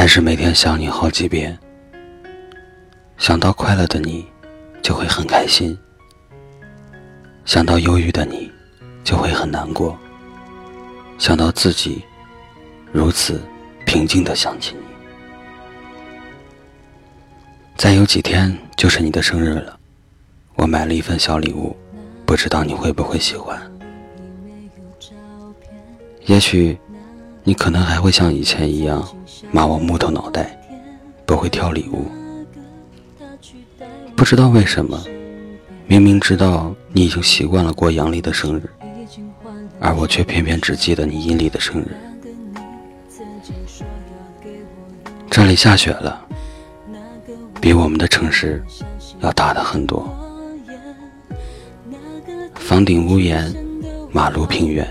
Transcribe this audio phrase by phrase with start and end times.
[0.00, 1.58] 还是每天想你好几遍。
[3.18, 4.24] 想到快乐的你，
[4.80, 5.76] 就会很开心；
[7.44, 8.50] 想到忧郁的你，
[9.04, 9.94] 就会很难过。
[11.18, 12.02] 想到自己
[12.90, 13.42] 如此
[13.84, 14.82] 平静的想起你，
[17.76, 19.78] 再有几天就是你的生日了，
[20.54, 21.76] 我买了一份小礼物，
[22.24, 23.60] 不知道你会不会喜欢。
[26.24, 26.78] 也许
[27.42, 29.06] 你可能还会像以前一样
[29.50, 30.58] 骂我木头脑袋，
[31.24, 32.04] 不会挑礼物。
[34.14, 35.02] 不知道为什么，
[35.86, 38.68] 明明知道你已经习惯了过阳历的生日，
[39.80, 41.96] 而我却偏偏只记得你阴历的生日。
[45.30, 46.20] 这里下雪了，
[47.60, 48.62] 比我们的城市
[49.20, 50.06] 要大的很多。
[52.54, 53.52] 房顶屋檐，
[54.12, 54.86] 马路平原，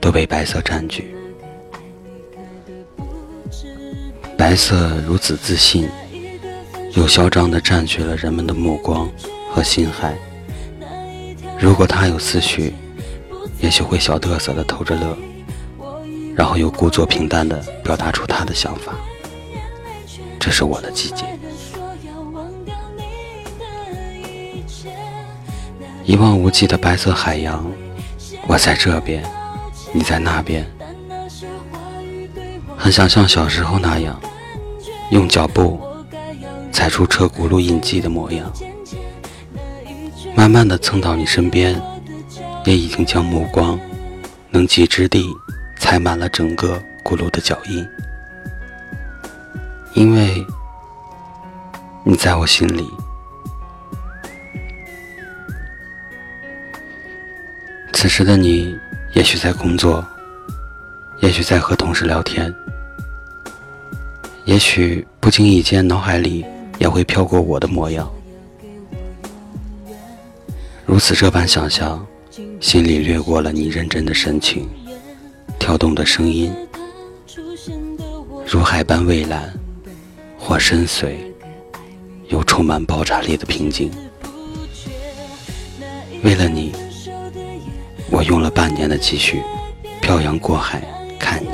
[0.00, 1.14] 都被白色占据。
[4.38, 5.86] 白色如此自信。
[6.94, 9.08] 又嚣张地占据了人们的目光
[9.52, 10.16] 和心海。
[11.58, 12.74] 如果他有思绪，
[13.60, 15.16] 也许会小嘚瑟地偷着乐，
[16.34, 18.94] 然后又故作平淡地表达出他的想法。
[20.40, 21.24] 这是我的季节。
[26.04, 27.70] 一望无际的白色海洋，
[28.46, 29.22] 我在这边，
[29.92, 30.66] 你在那边，
[32.78, 34.18] 很想像小时候那样，
[35.10, 35.78] 用脚步。
[36.70, 38.52] 踩出车轱辘印记的模样，
[40.36, 41.80] 慢慢的蹭到你身边，
[42.64, 43.76] 也已经将目光
[44.50, 45.26] 能及之地
[45.80, 47.84] 踩满了整个轱辘的脚印，
[49.94, 50.46] 因为
[52.04, 52.88] 你在我心里。
[57.92, 58.78] 此时的你，
[59.14, 60.06] 也许在工作，
[61.20, 62.54] 也许在和同事聊天，
[64.44, 66.44] 也许不经意间脑海里。
[66.78, 68.08] 也会飘过我的模样，
[70.86, 72.06] 如此这般想象，
[72.60, 74.68] 心里掠过了你认真的神情，
[75.58, 76.54] 跳动的声音，
[78.46, 79.52] 如海般蔚蓝，
[80.38, 81.16] 或深邃，
[82.28, 83.90] 又充满爆炸力的平静。
[86.22, 86.72] 为了你，
[88.08, 89.42] 我用了半年的积蓄，
[90.00, 90.80] 漂洋过海
[91.18, 91.50] 看你。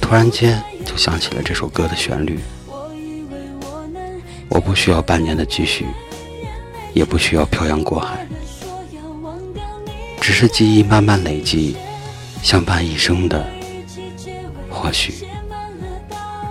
[0.00, 2.38] 突然间就想起了这首歌的旋律。
[4.48, 5.84] 我不需要半年的积蓄，
[6.94, 8.26] 也不需要漂洋过海，
[10.20, 11.76] 只是记忆慢慢累积，
[12.42, 13.44] 相伴一生的，
[14.70, 15.26] 或许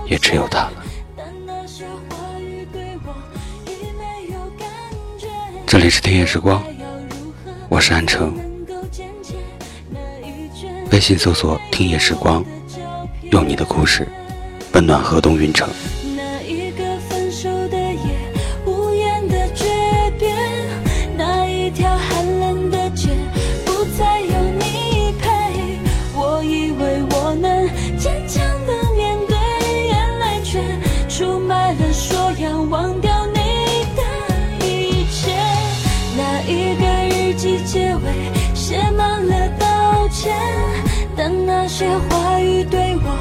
[0.06, 0.84] 也只有他了。
[5.66, 6.64] 这里是听夜时光，
[7.70, 8.38] 我是安城，
[10.92, 12.44] 微信搜索“听夜时光”，
[13.32, 14.08] 用你的故事
[14.74, 15.70] 温暖河东云城。
[38.66, 40.36] 写满了道歉，
[41.78, 43.15] 些话语对我。